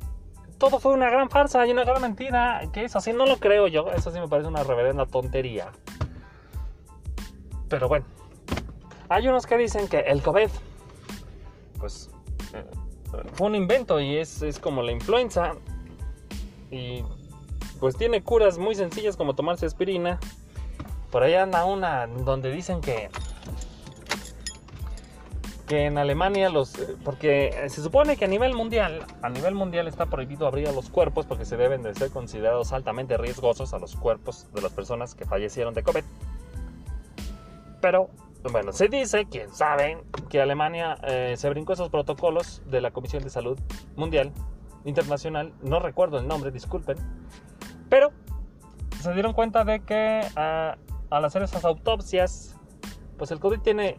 todo 0.59 0.79
fue 0.79 0.93
una 0.93 1.11
gran 1.11 1.31
farsa 1.31 1.67
y 1.67 1.73
una 1.73 1.85
gran 1.85 2.03
mentira, 2.03 2.61
que 2.73 2.85
eso 2.85 3.01
sí 3.01 3.13
no 3.13 3.27
lo 3.27 3.39
creo 3.39 3.67
yo, 3.67 3.91
eso 3.91 4.13
sí 4.13 4.21
me 4.21 4.29
parece 4.29 4.49
una 4.49 4.63
reverenda 4.63 5.07
tontería. 5.07 5.73
Pero 7.69 7.89
bueno, 7.89 8.05
hay 9.09 9.27
unos 9.27 9.47
que 9.47 9.57
dicen 9.57 9.89
que 9.89 10.01
el 10.01 10.23
COVID 10.23 10.51
pues 11.81 12.11
eh, 12.55 12.65
fue 13.35 13.49
un 13.49 13.55
invento 13.55 14.01
y 14.01 14.17
es, 14.17 14.43
como 14.61 14.83
la 14.83 14.93
influenza. 14.93 15.55
Y 16.71 17.03
pues 17.81 17.97
tiene 17.97 18.23
curas 18.23 18.59
muy 18.59 18.75
sencillas 18.75 19.17
como 19.17 19.35
tomarse 19.35 19.67
aspirina 19.67 20.21
Por 21.11 21.25
ahí 21.25 21.35
anda 21.35 21.65
una 21.65 22.07
donde 22.07 22.53
dicen 22.53 22.81
que 22.81 23.09
que 25.67 25.87
en 25.87 25.99
Alemania 25.99 26.49
los 26.51 26.73
porque 27.05 27.67
se 27.69 27.81
supone 27.83 28.17
que 28.17 28.25
a 28.25 28.29
nivel 28.29 28.55
mundial 28.55 29.05
a 29.23 29.29
nivel 29.29 29.55
mundial 29.55 29.87
está 29.87 30.07
prohibido 30.07 30.47
abrir 30.49 30.69
a 30.69 30.73
los 30.73 30.91
cuerpos 30.91 31.27
porque 31.27 31.45
se 31.45 31.57
deben 31.57 31.83
de 31.83 31.95
ser 31.95 32.11
considerados 32.11 32.73
altamente 32.73 33.17
riesgosos 33.17 33.73
a 33.73 33.79
los 33.79 33.95
cuerpos 33.95 34.49
de 34.53 34.63
las 34.63 34.73
personas 34.73 35.15
que 35.15 35.25
fallecieron 35.25 35.73
de 35.73 35.85
COVID 35.85 36.03
pero 37.81 38.11
bueno 38.51 38.73
se 38.73 38.89
dice 38.89 39.27
quién 39.31 39.53
sabe 39.53 40.03
que 40.29 40.41
Alemania 40.41 40.97
eh, 41.03 41.35
se 41.37 41.49
brincó 41.51 41.75
esos 41.75 41.91
protocolos 41.91 42.63
de 42.67 42.81
la 42.81 42.91
Comisión 42.91 43.23
de 43.23 43.31
Salud 43.31 43.59
Mundial 43.97 44.33
Internacional 44.85 45.53
no 45.63 45.81
recuerdo 45.81 46.19
el 46.19 46.27
nombre 46.27 46.51
disculpen 46.51 46.97
pero 47.89 48.13
se 49.01 49.13
dieron 49.13 49.33
cuenta 49.33 49.65
de 49.65 49.81
que 49.81 50.23
ah, 50.37 50.77
al 51.11 51.25
hacer 51.25 51.43
esas 51.43 51.65
autopsias 51.65 52.57
pues 53.19 53.31
el 53.31 53.41
COVID 53.41 53.61
tiene 53.61 53.99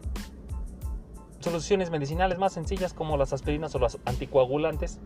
soluciones 1.42 1.90
medicinales 1.90 2.38
más 2.38 2.52
sencillas 2.52 2.94
como 2.94 3.16
las 3.16 3.32
aspirinas 3.32 3.74
o 3.74 3.78
los 3.78 3.98
anticoagulantes, 4.04 5.00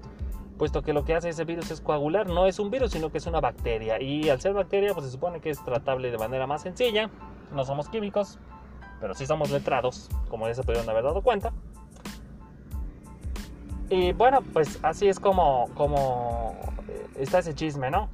puesto 0.59 0.83
que 0.83 0.93
lo 0.93 1.05
que 1.05 1.15
hace 1.15 1.31
ese 1.31 1.45
virus 1.45 1.71
es 1.71 1.81
coagular, 1.81 2.27
no 2.27 2.47
es 2.47 2.59
un 2.59 2.71
virus, 2.71 2.93
sino 2.93 3.11
que 3.11 3.19
es 3.19 3.27
una 3.27 3.41
bacteria. 3.41 4.01
Y 4.01 4.29
al 4.29 4.41
ser 4.41 4.53
bacteria, 4.53 4.93
pues 4.95 5.07
se 5.07 5.13
supone 5.13 5.41
que 5.41 5.51
es 5.51 5.63
tratable 5.65 6.11
de 6.11 6.19
manera 6.19 6.47
más 6.47 6.63
sencilla. 6.63 7.11
No 7.53 7.65
somos 7.65 7.89
químicos, 7.89 8.39
pero 9.01 9.15
sí 9.15 9.27
somos 9.27 9.51
letrados, 9.51 10.09
como 10.29 10.47
ya 10.49 10.55
se 10.55 10.63
pudieron 10.63 10.89
haber 10.89 11.05
dado 11.05 11.23
cuenta. 11.23 11.53
Y 13.89 14.13
bueno, 14.13 14.43
pues 14.53 14.79
así 14.83 15.09
es 15.09 15.21
como, 15.21 15.69
como 15.75 16.57
eh, 16.89 17.07
está 17.17 17.39
ese 17.39 17.55
chisme, 17.55 17.91
¿no? 17.91 18.09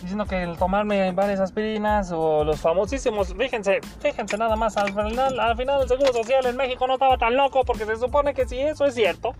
diciendo 0.00 0.24
que 0.24 0.42
el 0.42 0.56
tomarme 0.56 1.12
varias 1.12 1.40
aspirinas 1.40 2.10
o 2.12 2.44
los 2.44 2.60
famosísimos, 2.60 3.34
fíjense, 3.34 3.80
fíjense 4.00 4.38
nada 4.38 4.56
más, 4.56 4.76
al 4.76 4.88
final, 4.88 5.38
al 5.38 5.56
final 5.56 5.82
el 5.82 5.88
Seguro 5.88 6.12
Social 6.12 6.46
en 6.46 6.56
México 6.56 6.86
no 6.86 6.94
estaba 6.94 7.18
tan 7.18 7.36
loco 7.36 7.64
porque 7.64 7.84
se 7.84 7.96
supone 7.96 8.34
que 8.34 8.46
si 8.46 8.58
eso 8.58 8.86
es 8.86 8.94
cierto, 8.94 9.34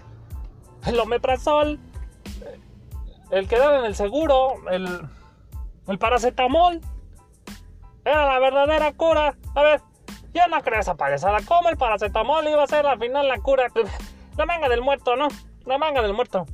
el 0.87 0.99
omeprazol, 0.99 1.78
el 3.30 3.49
quedar 3.49 3.78
en 3.78 3.85
el 3.85 3.94
seguro, 3.94 4.54
el, 4.70 4.87
el 5.87 5.99
paracetamol, 5.99 6.80
era 8.04 8.26
la 8.26 8.38
verdadera 8.38 8.92
cura. 8.92 9.37
A 9.54 9.62
ver, 9.62 9.80
yo 10.32 10.46
no 10.49 10.60
creo 10.62 10.80
esa 10.80 10.94
payasada. 10.94 11.38
¿Cómo 11.46 11.68
el 11.68 11.76
paracetamol 11.76 12.46
iba 12.49 12.62
a 12.62 12.66
ser 12.66 12.87
al 12.87 12.99
final 12.99 13.28
la 13.28 13.38
cura? 13.38 13.66
La 14.37 14.46
manga 14.46 14.68
del 14.68 14.80
muerto, 14.80 15.16
¿no? 15.16 15.28
La 15.66 15.76
manga 15.76 16.00
del 16.00 16.14
muerto. 16.14 16.46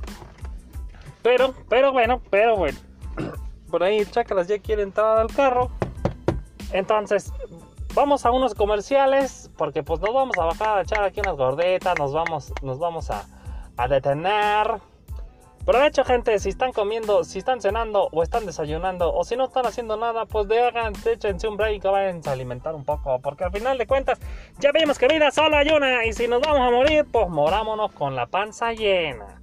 Pero, 1.21 1.53
pero 1.69 1.93
bueno, 1.93 2.21
pero 2.29 2.57
bueno 2.57 2.77
por 3.69 3.83
ahí 3.83 4.03
Chacras 4.05 4.47
ya 4.47 4.59
quiere 4.59 4.81
entrar 4.81 5.19
al 5.19 5.27
carro. 5.27 5.69
Entonces, 6.73 7.31
vamos 7.93 8.25
a 8.25 8.31
unos 8.31 8.53
comerciales 8.55 9.49
porque 9.57 9.83
pues 9.83 10.01
nos 10.01 10.13
vamos 10.13 10.37
a 10.37 10.45
bajar 10.45 10.79
a 10.79 10.81
echar 10.81 11.03
aquí 11.03 11.21
unas 11.21 11.37
gordetas, 11.37 11.97
nos 11.97 12.13
vamos, 12.13 12.51
nos 12.61 12.79
vamos 12.79 13.09
a, 13.09 13.25
a 13.77 13.87
detener. 13.87 14.81
Hecho, 15.75 16.05
gente, 16.05 16.39
si 16.39 16.49
están 16.49 16.71
comiendo, 16.71 17.25
si 17.25 17.39
están 17.39 17.61
cenando 17.61 18.07
o 18.11 18.23
están 18.23 18.45
desayunando 18.45 19.13
o 19.13 19.23
si 19.25 19.35
no 19.35 19.45
están 19.45 19.65
haciendo 19.65 19.97
nada, 19.97 20.25
pues 20.25 20.47
de 20.47 20.61
hagan, 20.61 20.93
échense 21.05 21.47
un 21.47 21.57
break 21.57 21.83
vayan 21.83 22.21
a 22.25 22.31
alimentar 22.31 22.73
un 22.73 22.85
poco. 22.85 23.19
Porque 23.19 23.43
al 23.43 23.51
final 23.51 23.77
de 23.77 23.85
cuentas, 23.85 24.19
ya 24.59 24.71
vimos 24.71 24.97
que 24.97 25.07
vida 25.07 25.29
solo 25.31 25.57
hay 25.57 25.69
una 25.69 26.05
y 26.05 26.13
si 26.13 26.27
nos 26.27 26.41
vamos 26.41 26.61
a 26.61 26.71
morir, 26.71 27.05
pues 27.11 27.27
morámonos 27.27 27.91
con 27.91 28.15
la 28.15 28.27
panza 28.27 28.71
llena. 28.73 29.41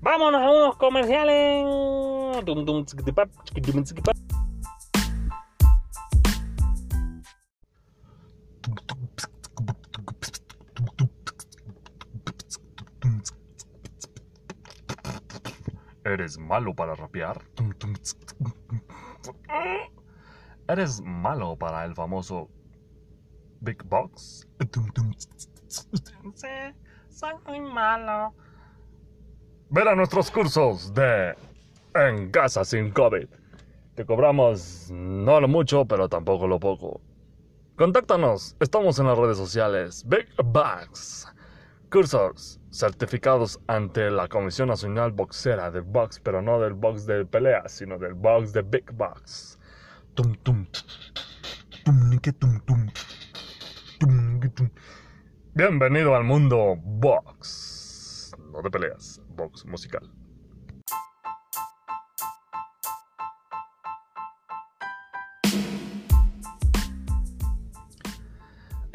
Vámonos 0.00 0.42
a 0.42 0.50
unos 0.50 0.76
comerciales. 0.76 1.64
¿Eres 16.12 16.36
malo 16.36 16.74
para 16.74 16.94
rapear? 16.94 17.40
¿Eres 20.68 21.00
malo 21.00 21.56
para 21.56 21.86
el 21.86 21.94
famoso 21.94 22.50
Big 23.60 23.82
Box? 23.84 24.46
Sí, 26.34 26.48
soy 27.08 27.32
muy 27.46 27.60
malo. 27.60 28.34
Ver 29.70 29.88
a 29.88 29.96
nuestros 29.96 30.30
cursos 30.30 30.92
de 30.92 31.34
En 31.94 32.30
casa 32.30 32.62
sin 32.62 32.90
COVID. 32.90 33.26
Te 33.94 34.04
cobramos 34.04 34.90
no 34.90 35.40
lo 35.40 35.48
mucho, 35.48 35.86
pero 35.86 36.10
tampoco 36.10 36.46
lo 36.46 36.60
poco. 36.60 37.00
Contáctanos, 37.76 38.54
estamos 38.60 38.98
en 38.98 39.06
las 39.06 39.16
redes 39.16 39.38
sociales. 39.38 40.04
Big 40.06 40.28
Box. 40.44 41.26
Cursos 41.90 42.61
certificados 42.72 43.60
ante 43.66 44.10
la 44.10 44.28
Comisión 44.28 44.68
Nacional 44.68 45.12
Boxera 45.12 45.70
de 45.70 45.80
Box, 45.80 46.20
pero 46.20 46.40
no 46.40 46.58
del 46.58 46.72
box 46.72 47.06
de 47.06 47.26
pelea, 47.26 47.68
sino 47.68 47.98
del 47.98 48.14
box 48.14 48.52
de 48.52 48.62
Big 48.62 48.90
Box. 48.92 49.58
Tum, 50.14 50.34
tum, 50.42 50.66
Bienvenido 55.54 56.16
al 56.16 56.24
mundo 56.24 56.76
Box. 56.82 58.34
No 58.50 58.62
de 58.62 58.70
peleas 58.70 59.20
box 59.28 59.66
musical. 59.66 60.10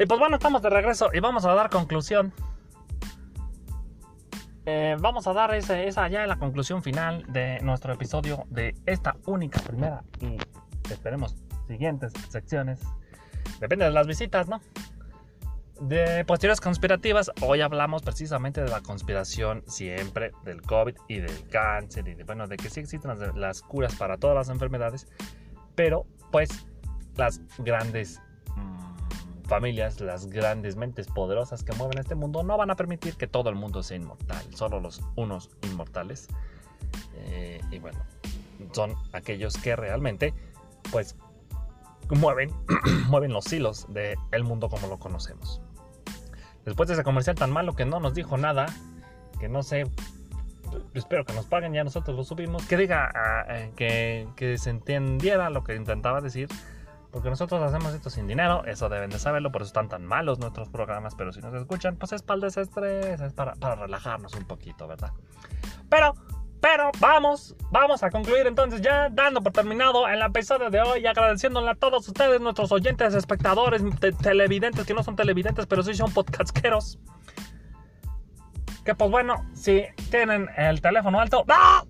Y 0.00 0.06
pues 0.06 0.20
bueno, 0.20 0.36
estamos 0.36 0.62
de 0.62 0.70
regreso 0.70 1.10
y 1.12 1.20
vamos 1.20 1.44
a 1.44 1.54
dar 1.54 1.70
conclusión. 1.70 2.32
Eh, 4.70 4.96
vamos 5.00 5.26
a 5.26 5.32
dar 5.32 5.54
ese, 5.54 5.88
esa 5.88 6.06
ya 6.08 6.26
la 6.26 6.38
conclusión 6.38 6.82
final 6.82 7.24
de 7.26 7.58
nuestro 7.62 7.90
episodio 7.94 8.44
de 8.50 8.74
esta 8.84 9.16
única 9.24 9.60
primera 9.60 10.04
y 10.20 10.36
esperemos 10.92 11.36
siguientes 11.66 12.12
secciones. 12.28 12.78
Depende 13.60 13.86
de 13.86 13.92
las 13.92 14.06
visitas, 14.06 14.46
¿no? 14.46 14.60
de 15.80 16.22
posteriores 16.26 16.60
conspirativas, 16.60 17.30
hoy 17.40 17.62
hablamos 17.62 18.02
precisamente 18.02 18.60
de 18.60 18.68
la 18.68 18.82
conspiración 18.82 19.62
siempre 19.66 20.32
del 20.44 20.60
COVID 20.60 20.96
y 21.08 21.20
del 21.20 21.48
cáncer 21.48 22.06
y 22.06 22.14
de, 22.14 22.24
bueno, 22.24 22.46
de 22.46 22.58
que 22.58 22.68
sí 22.68 22.80
existen 22.80 23.12
las, 23.36 23.62
curas 23.62 23.94
para 23.94 24.18
todas 24.18 24.36
las 24.36 24.50
enfermedades, 24.50 25.06
pero 25.76 26.04
pues 26.30 26.66
las 27.16 27.40
grandes 27.56 28.20
mm, 28.54 28.87
familias, 29.48 30.00
las 30.00 30.26
grandes 30.26 30.76
mentes 30.76 31.08
poderosas 31.08 31.64
que 31.64 31.72
mueven 31.72 31.98
este 31.98 32.14
mundo 32.14 32.42
no 32.42 32.56
van 32.56 32.70
a 32.70 32.76
permitir 32.76 33.16
que 33.16 33.26
todo 33.26 33.48
el 33.48 33.56
mundo 33.56 33.82
sea 33.82 33.96
inmortal, 33.96 34.44
solo 34.54 34.78
los 34.78 35.02
unos 35.16 35.50
inmortales. 35.62 36.28
Eh, 37.14 37.60
y 37.70 37.78
bueno, 37.78 37.98
son 38.72 38.94
aquellos 39.12 39.56
que 39.56 39.74
realmente 39.74 40.34
pues 40.92 41.16
mueven, 42.10 42.52
mueven 43.08 43.32
los 43.32 43.52
hilos 43.52 43.86
del 43.88 44.44
mundo 44.44 44.68
como 44.68 44.86
lo 44.86 44.98
conocemos. 44.98 45.60
Después 46.64 46.88
de 46.88 46.94
ese 46.94 47.02
comercial 47.02 47.34
tan 47.34 47.50
malo 47.50 47.74
que 47.74 47.86
no 47.86 48.00
nos 48.00 48.14
dijo 48.14 48.36
nada, 48.36 48.66
que 49.40 49.48
no 49.48 49.62
sé, 49.62 49.86
espero 50.92 51.24
que 51.24 51.32
nos 51.32 51.46
paguen, 51.46 51.72
ya 51.72 51.84
nosotros 51.84 52.14
lo 52.14 52.24
subimos, 52.24 52.66
que 52.66 52.76
diga, 52.76 53.10
ah, 53.14 53.46
eh, 53.48 53.72
que, 53.74 54.28
que, 54.36 54.58
se 54.58 54.68
entendiera 54.68 55.48
lo 55.48 55.64
que 55.64 55.74
intentaba 55.74 56.20
decir, 56.20 56.48
porque 57.10 57.30
nosotros 57.30 57.62
hacemos 57.62 57.94
esto 57.94 58.10
sin 58.10 58.26
dinero, 58.26 58.64
eso 58.64 58.88
deben 58.88 59.10
de 59.10 59.18
saberlo, 59.18 59.50
por 59.50 59.62
eso 59.62 59.68
están 59.68 59.88
tan 59.88 60.04
malos 60.04 60.38
nuestros 60.38 60.68
programas, 60.68 61.14
pero 61.14 61.32
si 61.32 61.40
nos 61.40 61.54
escuchan, 61.54 61.96
pues 61.96 62.12
es 62.12 62.22
para 62.22 62.36
el 62.36 62.40
desestrés, 62.42 63.20
es 63.20 63.32
para, 63.32 63.54
para 63.54 63.76
relajarnos 63.76 64.34
un 64.34 64.44
poquito, 64.44 64.86
¿verdad? 64.86 65.12
Pero 65.88 66.14
pero 66.60 66.90
vamos, 66.98 67.54
vamos 67.70 68.02
a 68.02 68.10
concluir 68.10 68.46
entonces 68.46 68.80
ya 68.80 69.08
dando 69.10 69.40
por 69.42 69.52
terminado 69.52 70.08
el 70.08 70.20
episodio 70.22 70.70
de 70.70 70.80
hoy, 70.80 71.06
agradeciéndole 71.06 71.70
a 71.70 71.74
todos 71.74 72.06
ustedes, 72.08 72.40
nuestros 72.40 72.72
oyentes, 72.72 73.14
espectadores, 73.14 73.82
televidentes, 74.20 74.84
que 74.84 74.94
no 74.94 75.02
son 75.02 75.14
televidentes, 75.14 75.66
pero 75.66 75.82
sí 75.82 75.94
son 75.94 76.12
podcastqueros. 76.12 76.98
Que 78.84 78.94
pues 78.94 79.10
bueno, 79.10 79.44
si 79.54 79.84
tienen 80.10 80.48
el 80.56 80.80
teléfono 80.80 81.20
alto, 81.20 81.44
¡va! 81.48 81.84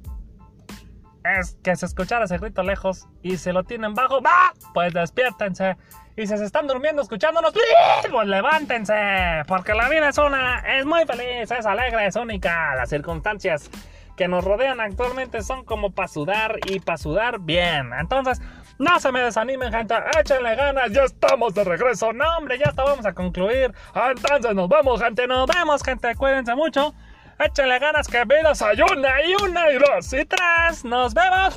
Es 1.25 1.59
que 1.63 1.75
se 1.77 1.87
escuchara 1.87 2.25
ese 2.25 2.39
grito 2.39 2.63
lejos 2.63 3.07
y 3.23 3.37
si 3.37 3.53
lo 3.53 3.65
tienen 3.65 3.95
bajo, 3.95 4.23
¡va! 4.23 4.53
Pues 4.73 4.95
despiértense. 4.95 5.77
Y 6.17 6.27
si 6.27 6.37
se 6.37 6.45
están 6.45 6.67
durmiendo 6.67 7.03
escuchándonos, 7.03 7.53
pues 8.11 8.27
levántense. 8.27 8.95
Porque 9.47 9.75
la 9.75 9.89
vida 9.89 10.09
es 10.09 10.19
una, 10.19 10.61
es 10.79 10.85
muy 10.85 11.05
feliz, 11.05 11.51
es 11.51 11.67
alegre, 11.67 12.07
es 12.07 12.17
única. 12.17 12.75
Las 12.75 12.91
circunstancias 12.91 13.71
que 14.17 14.27
nos 14.27 14.45
rodean 14.45 14.81
actualmente 14.81 15.43
son 15.43 15.65
como 15.65 15.93
para 15.93 16.09
sudar 16.09 16.59
y 16.67 16.81
para 16.81 16.99
sudar 16.99 17.39
bien. 17.39 17.93
Entonces, 17.99 18.41
no 18.79 18.99
se 19.01 19.13
me 19.13 19.21
desanimen, 19.21 19.73
gente. 19.73 19.95
Échenle 20.21 20.57
ganas. 20.57 20.91
Ya 20.93 21.05
estamos 21.05 21.55
de 21.55 21.65
regreso. 21.65 22.13
No, 22.13 22.25
hombre, 22.37 22.59
ya 22.59 22.67
está. 22.67 22.85
Vamos 22.85 23.07
a 23.07 23.13
concluir. 23.13 23.73
Entonces, 23.95 24.55
nos 24.55 24.69
vemos, 24.69 25.01
gente. 25.01 25.27
Nos 25.27 25.47
vemos, 25.47 25.83
gente. 25.83 26.15
Cuídense 26.17 26.55
mucho. 26.55 26.95
Échale 27.39 27.79
ganas 27.79 28.09
que 28.09 28.25
vidas 28.25 28.61
hay 28.63 28.81
una 28.83 29.23
y 29.23 29.35
una 29.43 29.71
y 29.71 29.79
dos 29.79 30.13
y 30.13 30.25
tres. 30.25 30.85
Nos 30.85 31.15
vemos. 31.15 31.55